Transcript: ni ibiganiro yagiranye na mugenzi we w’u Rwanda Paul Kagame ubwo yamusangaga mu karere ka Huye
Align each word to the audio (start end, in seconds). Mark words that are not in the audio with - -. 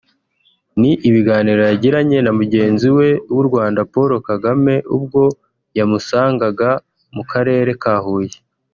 ni 0.79 0.91
ibiganiro 1.09 1.61
yagiranye 1.71 2.19
na 2.23 2.31
mugenzi 2.39 2.87
we 2.97 3.07
w’u 3.35 3.43
Rwanda 3.49 3.79
Paul 3.93 4.11
Kagame 4.29 4.73
ubwo 4.95 5.21
yamusangaga 5.77 6.69
mu 7.15 7.23
karere 7.31 7.71
ka 7.83 7.95
Huye 8.05 8.37